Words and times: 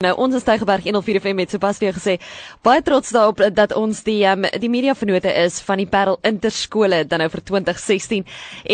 Nou 0.00 0.14
ons 0.16 0.32
is 0.32 0.46
Tygerberg 0.46 0.86
104 0.86 1.18
FM 1.20 1.36
met 1.36 1.50
sopas 1.52 1.76
weer 1.76 1.92
gesê 1.92 2.14
baie 2.64 2.80
trots 2.80 3.10
daarop 3.12 3.42
dat 3.52 3.74
ons 3.76 3.98
die 4.06 4.22
um, 4.24 4.46
die 4.62 4.70
media 4.72 4.94
vennote 4.96 5.28
is 5.42 5.58
van 5.66 5.76
die 5.76 5.84
Parel 5.92 6.16
Interskole 6.24 7.02
dan 7.04 7.20
nou 7.20 7.26
vir 7.28 7.42
2016 7.50 8.24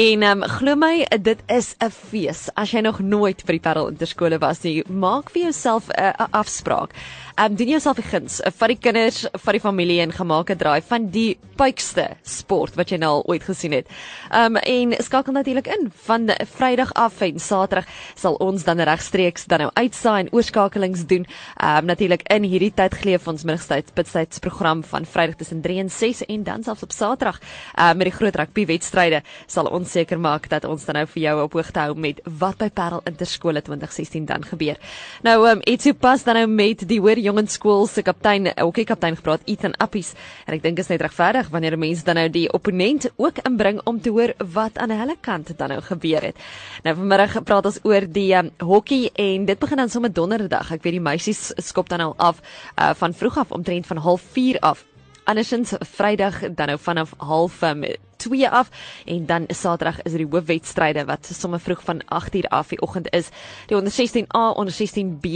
en 0.04 0.22
um, 0.28 0.44
glo 0.52 0.78
my 0.78 1.02
dit 1.18 1.42
is 1.50 1.74
'n 1.82 1.90
fees. 1.90 2.46
As 2.54 2.70
jy 2.70 2.84
nog 2.86 3.00
nooit 3.02 3.42
vir 3.42 3.58
die 3.58 3.64
Parel 3.64 3.90
Interskole 3.90 4.38
was 4.38 4.62
nie 4.62 4.84
maak 4.86 5.34
vir 5.34 5.50
jouself 5.50 5.90
'n 5.90 5.98
uh, 5.98 6.28
afspraak. 6.30 6.94
Um, 7.42 7.56
doen 7.56 7.74
jouself 7.74 7.98
'n 7.98 8.06
guns 8.06 8.40
uh, 8.40 8.50
vir 8.50 8.68
die 8.68 8.78
kinders 8.78 9.26
vir 9.34 9.52
die 9.52 9.60
familie 9.60 10.00
en 10.00 10.12
gemaak 10.12 10.50
'n 10.50 10.56
draai 10.56 10.80
van 10.80 11.10
die 11.10 11.36
puikste 11.56 12.06
sport 12.22 12.76
wat 12.76 12.90
jy 12.90 12.98
nou 12.98 13.10
al 13.10 13.24
ooit 13.26 13.42
gesien 13.42 13.72
het. 13.72 13.88
Um, 14.30 14.56
en 14.56 14.94
skakel 15.02 15.32
natuurlik 15.32 15.66
in. 15.66 15.90
Van 16.06 16.30
Vrydag 16.54 16.92
af 16.94 17.20
en 17.20 17.38
Saterdag 17.40 17.86
sal 18.14 18.34
ons 18.34 18.64
dan 18.64 18.80
regstreeks 18.80 19.44
dan 19.44 19.58
nou 19.58 19.70
uitsaai 19.74 20.20
en 20.20 20.32
oorskakelings 20.32 21.06
doen 21.06 21.15
doen. 21.16 21.26
Ehm 21.56 21.78
um, 21.78 21.84
natuurlik 21.84 22.22
in 22.32 22.44
hierdie 22.44 22.72
tyd 22.74 22.94
geleef 22.94 23.26
ons 23.28 23.44
middagtyd 23.44 23.92
pitstydsprogram 23.94 24.82
van 24.84 25.04
Vrydag 25.04 25.36
tussen 25.40 25.60
3 25.64 25.78
en 25.78 25.90
6 25.90 26.24
en 26.26 26.42
dan 26.44 26.62
selfs 26.62 26.82
op 26.82 26.92
Saterdag 26.92 27.40
ehm 27.40 27.90
uh, 27.90 27.94
met 27.96 28.10
die 28.10 28.16
groot 28.18 28.36
rugby 28.36 28.66
wedstryde 28.66 29.22
sal 29.46 29.66
ons 29.66 29.90
seker 29.90 30.18
maak 30.18 30.48
dat 30.48 30.64
ons 30.64 30.84
dan 30.84 31.00
nou 31.00 31.06
vir 31.06 31.22
jou 31.22 31.36
op 31.42 31.52
hoogte 31.52 31.80
hou 31.80 31.94
met 31.94 32.20
wat 32.38 32.58
by 32.58 32.68
Parel 32.70 33.00
Interskole 33.04 33.62
2016 33.62 34.26
dan 34.26 34.44
gebeur. 34.44 34.76
Nou 35.22 35.36
ehm 35.46 35.56
um, 35.56 35.62
ietsie 35.64 35.94
pas 35.94 36.24
dan 36.24 36.34
nou 36.34 36.46
met 36.46 36.88
die 36.88 37.00
hoër 37.00 37.18
jongensskool 37.18 37.86
se 37.86 38.02
kaptein, 38.02 38.50
hokkie 38.60 38.84
kaptein 38.84 39.16
gepraat 39.16 39.42
Ethan 39.44 39.74
Appies 39.78 40.14
en 40.46 40.54
ek 40.54 40.62
dink 40.62 40.78
is 40.78 40.88
net 40.88 41.00
regverdig 41.00 41.48
wanneer 41.50 41.78
mense 41.78 42.04
dan 42.04 42.20
nou 42.20 42.28
die 42.28 42.46
opponent 42.52 43.08
ook 43.16 43.40
inbring 43.48 43.80
om 43.84 44.00
te 44.00 44.10
hoor 44.10 44.34
wat 44.52 44.78
aan 44.78 44.90
hulle 44.90 45.16
kant 45.20 45.52
dan 45.56 45.68
nou 45.68 45.80
gebeur 45.80 46.22
het. 46.22 46.36
Nou 46.84 46.94
vanmiddag 46.96 47.42
praat 47.44 47.66
ons 47.66 47.78
oor 47.84 48.06
die 48.10 48.32
um, 48.36 48.50
hokkie 48.62 49.10
en 49.14 49.46
dit 49.46 49.58
begin 49.58 49.82
dan 49.82 49.92
sommer 49.92 50.12
donderdag. 50.12 50.72
Ek 50.76 50.84
weet 50.84 50.98
die 50.98 51.04
meisies 51.06 51.52
skop 51.68 51.88
dan 51.88 52.00
al 52.00 52.14
af 52.16 52.42
uh, 52.80 52.90
van 52.94 53.14
vroeg 53.14 53.38
af 53.44 53.52
omtrent 53.52 53.86
van 53.86 54.18
04:30 54.20 54.58
af. 54.60 54.84
Andersins 55.26 55.72
Vrydag 55.80 56.40
dan 56.54 56.66
nou 56.66 56.78
vanaf 56.78 57.12
0:30 57.12 57.62
um, 57.62 58.44
af 58.50 58.68
en 59.04 59.26
dan 59.26 59.44
Saterdag 59.48 60.02
is 60.02 60.12
er 60.12 60.18
die 60.18 60.26
hoofwedstryde 60.30 61.04
wat 61.04 61.26
sommer 61.26 61.60
vroeg 61.60 61.82
van 61.82 62.02
8:00 62.02 62.48
af 62.48 62.68
die 62.68 62.80
oggend 62.82 63.10
is. 63.10 63.28
Die 63.66 63.76
onder 63.76 63.92
16A, 63.92 64.54
onder 64.54 64.74
16B 64.74 65.28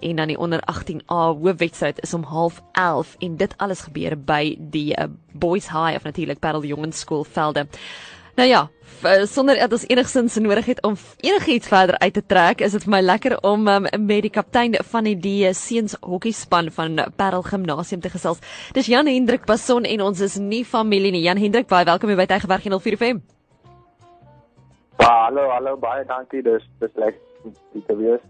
en 0.00 0.16
dan 0.16 0.26
die 0.26 0.38
onder 0.38 0.60
18A 0.72 1.14
hoofwedstryd 1.42 2.00
is 2.00 2.14
om 2.14 2.24
0:30 2.24 3.16
en 3.18 3.36
dit 3.36 3.54
alles 3.56 3.80
gebeur 3.80 4.16
by 4.24 4.56
die 4.58 4.96
uh, 4.98 5.04
Boys 5.32 5.68
High 5.68 5.94
of 5.96 6.02
natuurlik 6.02 6.38
Parel 6.38 6.64
Jongensskool 6.64 7.26
velde. 7.30 7.66
Nou 8.36 8.48
ja, 8.48 8.68
eh, 9.02 9.22
sonder 9.24 9.56
dat 9.56 9.72
ons 9.72 9.86
enigsins 9.88 10.34
nodig 10.36 10.66
het 10.66 10.82
om 10.82 10.94
enigiets 11.20 11.68
verder 11.68 11.98
uit 11.98 12.12
te 12.12 12.26
trek, 12.26 12.60
is 12.60 12.72
dit 12.76 12.84
vir 12.84 12.90
my 12.92 13.00
lekker 13.00 13.38
om 13.40 13.68
um, 13.68 13.86
met 14.06 14.26
die 14.26 14.30
kaptein 14.30 14.76
van 14.90 15.08
die, 15.08 15.14
die 15.16 15.52
seuns 15.56 15.96
hokkiespan 16.00 16.68
van 16.70 17.00
Parel 17.16 17.42
Gimnasium 17.42 18.00
te 18.04 18.12
gesels. 18.12 18.42
Dis 18.76 18.90
Jan 18.92 19.08
Hendrik 19.08 19.46
Passon 19.48 19.88
en 19.88 20.04
ons 20.04 20.20
is 20.20 20.36
nie 20.36 20.64
familie 20.64 21.14
nie. 21.16 21.24
Jan 21.24 21.40
Hendrik, 21.40 21.70
baie 21.72 21.88
welkom 21.88 22.12
by 22.12 22.28
Tygerberg 22.28 22.68
104 22.68 23.00
FM. 23.00 23.22
Hallo, 25.00 25.48
hallo, 25.54 25.76
baie 25.80 26.04
dankie. 26.04 26.42
Dis 26.44 26.68
dis 26.80 26.92
lekker 26.92 27.25
om 27.46 27.82
te 27.86 27.96
wees. 27.96 28.22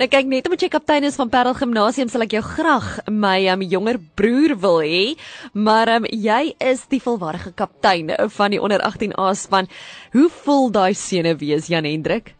nou 0.00 0.08
kyk 0.10 0.26
net 0.30 0.48
omdat 0.48 0.64
jy 0.64 0.70
kaptein 0.72 1.06
is 1.08 1.16
van 1.20 1.30
Parel 1.32 1.56
Gimnasium 1.58 2.10
sal 2.12 2.24
ek 2.26 2.36
jou 2.36 2.42
graag 2.44 2.88
my 3.08 3.38
um, 3.52 3.62
jonger 3.62 4.00
broer 4.18 4.56
wil 4.60 4.80
hê, 4.84 5.16
maar 5.54 5.90
um, 5.96 6.08
jy 6.10 6.54
is 6.72 6.84
die 6.92 7.00
volwaardige 7.02 7.54
kaptein 7.56 8.12
van 8.36 8.54
die 8.54 8.60
onder 8.60 8.82
18A 8.84 9.30
span. 9.38 9.70
Hoe 10.12 10.28
voel 10.42 10.70
daai 10.74 10.94
sene 10.94 11.36
wees 11.40 11.70
Jan 11.72 11.88
Hendrik? 11.88 12.34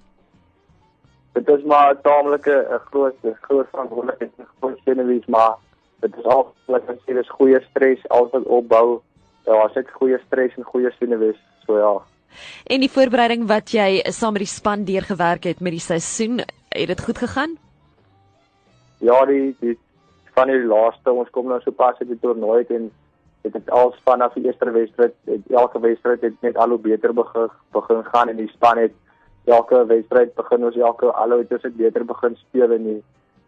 Dit 1.38 1.48
is 1.48 1.64
maar 1.64 1.94
'n 1.94 2.02
taamlike 2.02 2.56
'n 2.70 2.80
groot 2.90 3.16
groot 3.40 3.68
verantwoordelikheid 3.70 4.32
en 4.38 4.46
groot 4.60 4.78
sene 4.84 5.04
wees, 5.04 5.26
maar 5.26 5.54
dit 6.00 6.16
is 6.16 6.24
al 6.24 6.54
wat 6.66 6.88
ek 6.88 6.98
sê 7.06 7.14
dis 7.14 7.36
goeie 7.38 7.60
stres 7.70 8.08
altyd 8.08 8.44
opbou. 8.46 9.00
Ja, 9.46 9.64
as 9.64 9.76
ek 9.76 9.90
goeie 9.90 10.18
stres 10.26 10.56
en 10.56 10.64
goeie 10.64 10.90
sene 10.98 11.16
wees, 11.16 11.38
so 11.66 11.78
ja. 11.78 11.94
En 12.66 12.80
die 12.80 12.90
voorbereiding 12.90 13.46
wat 13.48 13.72
jy 13.74 14.00
saam 14.12 14.32
met 14.36 14.44
die 14.46 14.54
span 14.54 14.84
deurgewerk 14.84 15.44
het 15.44 15.60
met 15.60 15.76
die 15.76 15.84
seisoen, 15.84 16.40
het 16.68 16.86
dit 16.92 17.04
goed 17.04 17.18
gegaan? 17.18 17.56
Ja, 18.98 19.24
die 19.26 19.56
die 19.60 19.78
van 20.34 20.48
die 20.48 20.62
laaste, 20.64 21.12
ons 21.12 21.30
kom 21.30 21.48
nou 21.50 21.60
so 21.60 21.74
pas 21.74 21.98
uit 21.98 22.08
die 22.08 22.18
toernooi 22.20 22.64
en 22.68 22.90
dit 23.42 23.54
het 23.56 23.70
al 23.70 23.94
vanaf 24.04 24.34
die 24.36 24.44
eerste 24.44 24.70
wedstryd, 24.70 25.14
elke 25.50 25.80
wedstryd 25.80 26.20
het 26.22 26.42
net 26.44 26.56
al 26.56 26.68
hoe 26.76 26.78
beter 26.78 27.14
begin 27.14 27.48
begin 27.72 28.04
gaan 28.04 28.28
en 28.28 28.36
die 28.36 28.50
span 28.52 28.78
het 28.78 28.92
elke 29.44 29.86
wedstryd 29.86 30.34
begin 30.34 30.64
ons 30.64 30.76
elke 30.76 31.12
al 31.12 31.32
hoe 31.32 31.46
dit 31.48 31.76
beter 31.76 32.04
begin 32.04 32.36
speel 32.36 32.72
en 32.76 32.84
die 32.84 33.00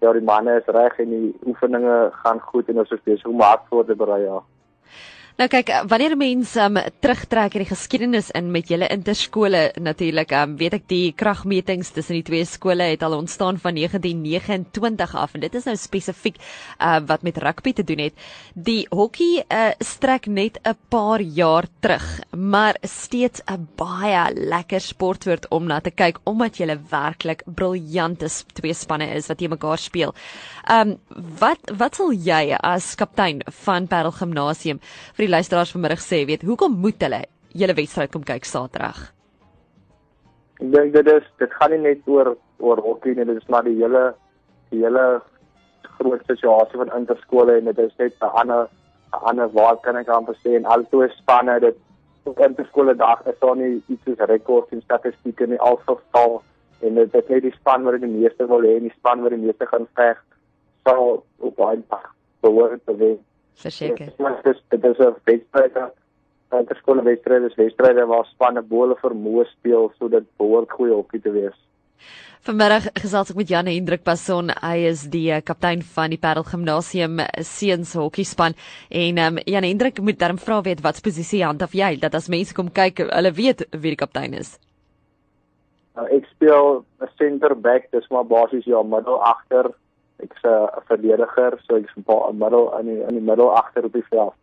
ja, 0.03 0.13
die 0.13 0.25
manne 0.27 0.57
is 0.59 0.71
reg 0.75 0.99
en 0.99 1.11
die 1.15 1.29
oefeninge 1.47 1.97
gaan 2.25 2.41
goed 2.41 2.69
en 2.69 2.83
ons 2.83 2.91
is 2.91 3.05
besig 3.05 3.29
om 3.31 3.41
hard 3.41 3.69
voor 3.71 3.85
te 3.87 3.95
berei 3.95 4.23
ja. 4.25 4.41
Nou 5.41 5.47
kyk, 5.49 5.71
wanneer 5.89 6.13
mense 6.21 6.61
um, 6.61 6.77
terugtrek 7.01 7.55
in 7.57 7.63
die 7.63 7.71
geskiedenis 7.71 8.27
in 8.37 8.51
met 8.53 8.69
julle 8.69 8.85
interskole 8.93 9.63
natuurlik, 9.81 10.35
um, 10.37 10.59
weet 10.61 10.75
ek 10.77 10.83
die 10.91 11.15
kragmetings 11.17 11.89
tussen 11.97 12.19
die 12.19 12.27
twee 12.27 12.45
skole 12.45 12.85
het 12.91 13.01
al 13.07 13.17
ontstaan 13.17 13.57
van 13.63 13.79
1929 13.79 15.15
af 15.17 15.33
en 15.33 15.45
dit 15.47 15.57
is 15.57 15.65
nou 15.71 15.75
spesifiek 15.81 16.37
uh, 16.37 16.99
wat 17.09 17.25
met 17.25 17.41
rugby 17.41 17.73
te 17.79 17.85
doen 17.89 18.03
het. 18.05 18.19
Die 18.53 18.85
hokkie 18.93 19.41
uh, 19.47 19.71
strek 19.81 20.29
net 20.29 20.61
'n 20.69 20.77
paar 20.93 21.25
jaar 21.25 21.65
terug, 21.81 22.05
maar 22.37 22.77
steeds 22.85 23.41
'n 23.49 23.65
baie 23.77 24.29
lekker 24.37 24.81
sportwoord 24.81 25.49
om 25.49 25.65
na 25.65 25.81
te 25.81 25.91
kyk 25.91 26.21
omdat 26.29 26.61
julle 26.61 26.77
werklik 26.91 27.43
briljante 27.47 28.29
twee 28.53 28.75
spanne 28.75 29.09
is 29.17 29.33
wat 29.33 29.39
teen 29.39 29.51
mekaar 29.57 29.79
speel. 29.79 30.13
Ehm 30.69 30.93
um, 30.93 30.99
wat 31.41 31.73
wat 31.79 31.97
sal 31.97 32.13
jy 32.13 32.53
as 32.61 32.95
kaptein 32.95 33.41
van 33.65 33.89
Parel 33.89 34.13
Gimnasium 34.13 34.79
vir 35.23 35.29
die 35.29 35.37
luisteraars 35.37 35.71
vanmiddag 35.71 36.01
sê, 36.03 36.25
weet, 36.27 36.43
hoekom 36.43 36.81
moet 36.83 37.03
hulle 37.07 37.21
julle 37.55 37.75
wedstryd 37.79 38.11
kom 38.11 38.25
kyk 38.27 38.47
Saterdag? 38.49 39.05
Ek 40.59 40.71
dink 40.75 40.97
dit 40.97 41.11
is 41.13 41.29
dit 41.39 41.55
gaan 41.59 41.71
nie 41.71 41.83
net 41.85 42.09
oor 42.11 42.33
oor 42.63 42.83
hokkie 42.83 43.15
nie, 43.15 43.27
dit 43.29 43.39
is 43.39 43.51
maar 43.53 43.63
die 43.67 43.77
hele 43.79 44.03
die 44.73 44.83
hele 44.83 45.21
groot 46.01 46.27
situasie 46.27 46.81
van 46.81 46.91
interskole 46.99 47.55
en 47.61 47.71
dit 47.71 47.79
is 47.85 47.95
net 48.03 48.15
'n 48.19 48.35
ander 48.43 48.67
'n 49.15 49.23
ander 49.31 49.49
wat 49.55 49.83
kan 49.83 49.97
ek 49.97 50.09
amper 50.09 50.35
sê 50.43 50.57
en 50.57 50.67
al 50.67 50.83
twee 50.91 51.09
spanne 51.19 51.61
dit 51.61 51.79
interskole 52.27 52.95
dag 52.95 53.27
is 53.27 53.39
daar 53.39 53.57
nie 53.57 53.83
iets 53.87 54.03
soos 54.05 54.27
rekords 54.27 54.73
en 54.73 54.83
statistieke 54.83 55.47
nie 55.47 55.61
alsofal 55.61 56.43
en 56.81 56.95
dit 56.95 57.15
is 57.15 57.29
net 57.29 57.43
die 57.43 57.59
span 57.61 57.85
wat 57.85 58.01
die 58.01 58.17
meeste 58.19 58.47
wil 58.47 58.63
hê 58.63 58.77
en 58.77 58.89
die 58.89 58.99
span 58.99 59.23
wat 59.23 59.31
die 59.31 59.45
meeste 59.47 59.67
gaan 59.67 59.87
veg 59.95 60.19
sal 60.85 61.23
op 61.39 61.57
daai 61.57 61.83
dag 61.91 62.11
behoort 62.41 62.87
te 62.87 62.97
wen 62.97 63.19
Verseker. 63.55 64.13
Dit 64.17 64.47
is 64.47 64.63
dit 64.69 64.85
is 64.85 64.99
'n 64.99 65.15
wedstryd. 65.25 65.77
Interskole 66.53 67.03
wedstryd 67.03 67.43
is 67.51 67.55
wedstryde 67.55 68.07
waar 68.07 68.25
spanne 68.25 68.63
bole 68.63 68.97
vermoë 68.97 69.47
speel 69.51 69.93
sodat 69.99 70.25
behoort 70.37 70.71
goeie 70.71 70.93
hokkie 70.93 71.21
te 71.21 71.31
wees. 71.31 71.57
Vanmiddag 72.43 72.89
gesels 72.99 73.31
ek 73.31 73.37
met 73.37 73.49
Jan 73.49 73.69
Hendrik 73.71 74.03
Passon. 74.03 74.51
Hy 74.51 74.79
is 74.89 75.05
die 75.13 75.31
eh, 75.31 75.43
kaptein 75.47 75.83
van 75.83 76.11
die 76.11 76.19
Parel 76.19 76.43
Gimnasium 76.43 77.21
seuns 77.39 77.93
hokkiespan 77.95 78.57
en 78.91 79.19
um, 79.19 79.39
Jan 79.47 79.63
Hendrik 79.63 80.01
moet 80.03 80.19
darm 80.19 80.41
vra 80.43 80.61
weet 80.67 80.83
wat 80.83 80.99
posisie 81.07 81.45
hand 81.45 81.63
af 81.63 81.73
jy 81.73 82.01
dat 82.03 82.15
as 82.19 82.27
mense 82.29 82.53
kom 82.53 82.73
kyk, 82.75 82.99
hulle 82.99 83.33
weet 83.33 83.63
wie 83.71 83.95
die 83.95 84.01
kaptein 84.01 84.35
is. 84.35 84.59
Nou, 85.95 86.09
ek 86.11 86.27
speel 86.35 86.85
'n 87.01 87.09
center 87.15 87.55
back, 87.55 87.87
dis 87.93 88.11
maar 88.11 88.27
basies 88.27 88.67
ja, 88.67 88.83
middel 88.83 89.23
agter 89.23 89.71
ek's 90.23 90.45
'n 90.45 90.87
verdediger, 90.89 91.59
so 91.67 91.77
ek's 91.77 91.97
'n 91.97 92.03
paar 92.03 92.35
middel 92.35 92.73
in 92.79 92.87
die 92.87 93.01
in 93.03 93.15
die 93.15 93.29
middel 93.31 93.57
agter 93.57 93.85
op 93.85 93.93
die 93.93 94.07
veld. 94.11 94.35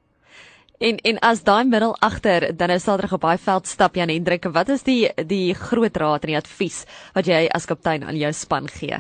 En 0.79 0.95
en 0.97 1.17
as 1.19 1.44
daai 1.44 1.66
middel 1.67 1.95
agter 2.00 2.57
dan 2.57 2.69
is 2.69 2.84
Saterdag 2.84 3.13
op 3.13 3.22
baie 3.22 3.38
veld 3.38 3.67
stap 3.67 3.95
Jan 3.95 4.09
Hendrik, 4.09 4.45
wat 4.53 4.69
is 4.69 4.84
die 4.84 5.09
die 5.28 5.53
groot 5.53 5.97
raad 5.97 6.23
en 6.23 6.31
die 6.34 6.38
advies 6.38 6.85
wat 7.13 7.25
jy 7.25 7.47
as 7.51 7.66
kaptein 7.66 8.03
aan 8.03 8.16
jou 8.16 8.31
span 8.31 8.67
gee? 8.67 8.95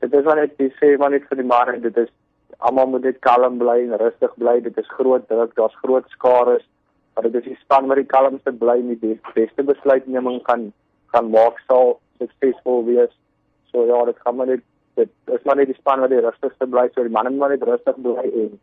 Dit 0.00 0.14
is 0.14 0.24
net 0.24 0.56
die 0.58 0.72
sê 0.80 0.96
maar 0.98 1.10
net 1.10 1.28
vir 1.28 1.36
die 1.36 1.44
manne, 1.44 1.80
dit 1.80 1.96
is 1.96 2.08
almal 2.58 2.86
moet 2.86 3.04
net 3.04 3.20
kalm 3.20 3.58
bly 3.58 3.78
en 3.84 3.98
rustig 4.00 4.32
bly. 4.40 4.60
Dit 4.64 4.78
is 4.78 4.88
groot 4.96 5.28
druk, 5.28 5.54
daar's 5.56 5.76
groot 5.82 6.08
skares, 6.08 6.64
maar 7.14 7.28
dit 7.28 7.34
is 7.34 7.44
die 7.44 7.58
span 7.60 7.88
wat 7.88 8.00
die 8.00 8.08
kalmste 8.08 8.52
bly 8.52 8.78
en 8.80 8.96
die 9.00 9.20
beste 9.34 9.62
besluitneming 9.62 10.42
kan 10.48 10.72
kan 11.12 11.30
maak 11.30 11.58
sal 11.66 11.98
suksesvol 12.18 12.84
wees. 12.86 13.12
So 13.72 13.84
ja, 13.86 14.04
dit 14.04 14.18
gaan 14.24 14.36
maar 14.36 14.46
net 14.46 14.64
dit 15.00 15.36
is 15.36 15.46
maar 15.48 15.60
net 15.60 15.70
die 15.70 15.78
span 15.78 16.02
wat 16.04 16.12
die 16.12 16.22
rustigste 16.24 16.68
bly, 16.70 16.88
so 16.94 17.06
die 17.06 17.12
manne 17.12 17.32
moet 17.32 17.44
maar 17.44 17.56
net 17.56 17.68
rustig 17.68 17.98
bly 18.04 18.26
en 18.44 18.58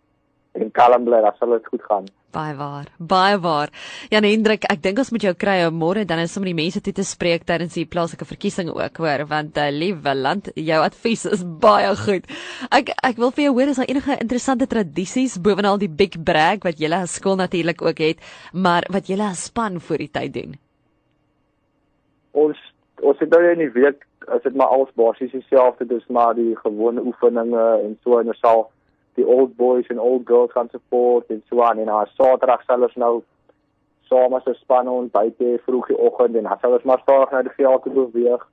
en 0.57 0.71
kalm 0.73 1.05
bly, 1.05 1.19
dan 1.21 1.35
sal 1.37 1.53
dit 1.53 1.67
goed 1.69 1.83
gaan. 1.85 2.07
Baie 2.35 2.55
waar. 2.57 2.87
Baie 2.97 3.37
waar. 3.41 3.71
Jan 4.11 4.25
Hendrik, 4.27 4.65
ek 4.71 4.81
dink 4.83 4.99
ons 5.01 5.11
moet 5.13 5.23
jou 5.27 5.33
kry 5.37 5.57
môre 5.73 6.03
dan 6.07 6.21
is 6.23 6.33
sommer 6.33 6.49
die 6.51 6.57
mense 6.57 6.81
toe 6.83 6.93
te 6.97 7.05
spreek 7.07 7.45
tydens 7.47 7.77
die 7.77 7.85
plaaslike 7.89 8.27
verkiesing 8.27 8.71
ook, 8.73 9.01
hoor, 9.01 9.23
want 9.29 9.57
uh, 9.61 9.69
liewe 9.73 10.13
land, 10.17 10.49
jou 10.57 10.79
advies 10.83 11.25
is 11.29 11.43
baie 11.63 11.93
goed. 12.01 12.27
Ek 12.73 12.91
ek 12.95 13.21
wil 13.21 13.33
vir 13.35 13.47
jou 13.47 13.53
hoor 13.59 13.73
is 13.73 13.81
daar 13.81 13.91
enige 13.91 14.17
interessante 14.17 14.69
tradisies 14.69 15.37
bovenal 15.43 15.79
die 15.81 15.91
big 15.91 16.19
brag 16.27 16.65
wat 16.67 16.81
julle 16.81 17.03
as 17.05 17.17
skool 17.19 17.39
natuurlik 17.39 17.81
ook 17.85 18.01
het, 18.03 18.23
maar 18.53 18.87
wat 18.93 19.09
julle 19.11 19.29
as 19.31 19.47
span 19.51 19.79
voor 19.79 20.03
die 20.03 20.11
tyd 20.11 20.35
doen? 20.37 20.57
Ons 22.37 22.59
ons 23.05 23.19
het 23.21 23.29
nou 23.29 23.43
in 23.53 23.61
die 23.61 23.73
week 23.77 24.03
is 24.35 24.41
dit 24.41 24.55
maar 24.55 24.67
alles 24.67 24.93
basies 24.93 25.31
dieselfde, 25.31 25.85
dis 25.85 26.07
maar 26.07 26.33
die 26.35 26.55
gewone 26.55 27.01
oefeninge 27.01 27.65
en 27.83 27.97
so 28.03 28.19
en 28.19 28.27
ons 28.27 28.39
sal 28.39 28.69
die 29.15 29.25
old 29.25 29.55
boys 29.55 29.87
en 29.87 29.99
old 29.99 30.27
girls 30.27 30.51
gaan 30.51 30.69
support 30.71 31.29
en 31.33 31.43
so 31.49 31.61
aan 31.61 31.79
en 31.79 31.87
haar 31.87 32.11
Saterdag 32.13 32.63
sal 32.65 32.85
ons 32.87 32.95
nou 32.95 33.13
saam 34.09 34.33
as 34.33 34.45
'n 34.45 34.53
span 34.53 34.87
ons 34.87 35.11
buite 35.11 35.59
vroeg 35.65 35.87
die 35.87 35.99
oggend 36.09 36.35
en 36.35 36.43
dan 36.43 36.59
sal 36.61 36.77
ons 36.77 36.83
maar 36.83 36.99
stadig 36.99 37.31
na 37.31 37.41
die 37.41 37.57
veld 37.57 37.83
toe 37.83 37.93
beweeg 37.93 38.47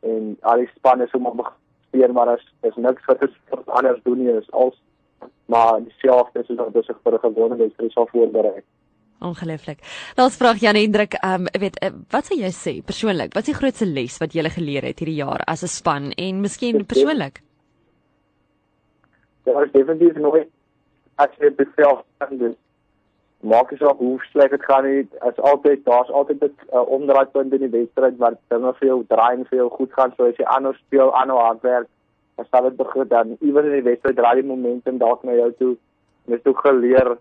en 0.00 0.36
al 0.40 0.56
die 0.64 0.70
spanne 0.74 1.06
so 1.08 1.18
maar 1.18 1.52
speel 1.88 2.12
maar 2.12 2.28
as 2.28 2.44
is 2.62 2.76
niks 2.76 3.04
wat 3.06 3.20
wat 3.50 3.68
anders 3.78 4.02
doen 4.02 4.18
nie 4.18 4.32
is 4.32 4.50
als 4.52 4.82
maar 5.46 5.82
dieselfde 5.82 6.40
is 6.40 6.48
ons 6.48 6.90
vir 7.02 7.14
'n 7.14 7.18
gewone 7.18 7.56
wedstryd 7.56 7.92
sal 7.92 8.08
voorberei. 8.12 8.62
Ongelooflik. 9.20 9.78
Laas 10.16 10.36
vraag 10.36 10.60
Jan 10.60 10.76
Hendrik, 10.76 11.14
ehm 11.14 11.46
um, 11.46 11.60
weet 11.60 11.78
eh, 11.80 11.92
wat 12.10 12.26
sou 12.26 12.36
jy 12.38 12.50
sê 12.52 12.82
persoonlik? 12.84 13.32
Wat 13.34 13.46
is 13.48 13.54
die 13.54 13.60
grootste 13.60 13.86
les 13.86 14.18
wat 14.20 14.34
jy 14.34 14.42
gele 14.42 14.52
geleer 14.52 14.84
het 14.84 14.98
hierdie 15.00 15.22
jaar 15.22 15.40
as 15.46 15.62
'n 15.62 15.72
span 15.72 16.12
en 16.12 16.40
miskien 16.40 16.84
persoonlik? 16.86 17.40
Ja, 19.44 19.62
ek 19.62 19.72
definitief 19.72 20.16
nog 20.16 20.36
as 21.16 21.30
jy 21.40 21.50
beself 21.50 22.04
doen. 22.30 22.56
Maak 23.40 23.70
jy 23.70 23.86
op 23.86 23.98
hoe 23.98 24.18
sleg 24.30 24.50
dit 24.50 24.64
gaan 24.64 24.84
nie. 24.84 25.08
As 25.20 25.36
altyd 25.38 25.84
daar's 25.84 26.10
altyd 26.10 26.42
'n 26.42 26.52
uh, 26.72 26.88
omdraaipunt 26.88 27.52
in 27.52 27.60
die 27.60 27.76
wedstryd 27.78 28.16
waar 28.18 28.36
dinge 28.48 28.72
vir 28.78 28.88
jou 28.88 29.04
draai 29.08 29.36
en 29.36 29.44
vir 29.44 29.58
jou 29.58 29.68
goed 29.70 29.92
gaan, 29.92 30.12
so 30.16 30.24
as 30.24 30.36
jy 30.36 30.44
aanhou 30.44 30.74
speel, 30.74 31.14
aanhou 31.14 31.38
hardwerk, 31.38 31.88
dan 32.36 32.46
sal 32.50 32.62
dit 32.62 32.76
begin 32.76 33.08
dan 33.08 33.36
iewers 33.40 33.66
in 33.66 33.72
die 33.72 33.90
wedstryd 33.90 34.16
draai 34.16 34.34
die 34.40 34.50
momentum 34.50 34.98
dalk 34.98 35.24
na 35.24 35.32
jou 35.32 35.52
toe. 35.58 35.76
Het 36.28 36.46
ook 36.46 36.58
geleer 36.58 37.16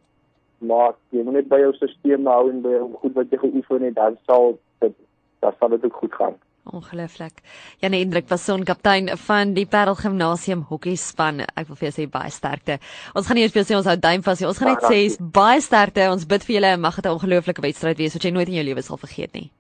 maar 0.58 0.96
jy 1.10 1.24
moet 1.24 1.34
net 1.40 1.48
by 1.52 1.60
jou 1.60 1.74
stelsel 1.74 2.28
hou 2.32 2.50
en 2.50 2.62
by 2.62 2.74
jou 2.78 2.90
goed 3.02 3.14
wat 3.14 3.32
jy 3.32 3.38
geoefen 3.44 3.88
het, 3.88 3.96
dan 3.96 4.18
sal 4.26 4.58
dit 4.84 4.96
dan 5.44 5.54
sal 5.60 5.70
dit 5.76 5.86
ook 5.86 6.04
goed 6.04 6.14
gaan. 6.14 6.36
Ongelooflik. 6.66 7.44
Jan 7.78 7.94
Hendrik 7.94 8.28
was 8.30 8.46
son 8.46 8.64
kaptein 8.66 9.10
van 9.28 9.54
die 9.54 9.68
Parel 9.70 9.96
Gimnasium 9.96 10.64
hokkie 10.70 10.96
span. 10.98 11.44
Ek 11.54 11.68
wil 11.70 11.78
vir 11.78 11.92
jou 11.92 11.94
sê 12.00 12.08
baie 12.10 12.32
sterkte. 12.34 12.80
Ons 13.14 13.28
gaan 13.28 13.38
nie 13.38 13.46
eers 13.46 13.54
vir 13.54 13.62
jou 13.62 13.68
sê 13.70 13.78
ons 13.78 13.90
hou 13.92 13.98
duim 14.02 14.26
vas 14.26 14.42
nie. 14.42 14.48
Ons 14.50 14.62
gaan 14.62 14.74
net 14.74 14.88
sê 14.90 15.30
baie 15.38 15.62
sterkte. 15.62 16.10
Ons 16.10 16.26
bid 16.26 16.48
vir 16.48 16.56
julle 16.58 16.74
en 16.74 16.82
mag 16.82 16.96
dit 16.96 17.06
'n 17.06 17.14
ongelooflike 17.14 17.62
wedstryd 17.62 17.98
wees 18.02 18.18
wat 18.18 18.24
jy 18.24 18.32
nooit 18.32 18.50
in 18.50 18.58
jou 18.58 18.66
lewe 18.66 18.82
sal 18.82 18.98
vergeet 18.98 19.34
nie. 19.34 19.52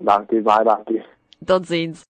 Dankie 0.00 0.42
baie 0.42 0.64
dankie. 0.64 1.04
Totsiens. 1.46 2.04